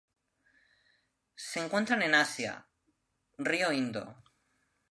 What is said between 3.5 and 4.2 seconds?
Indo.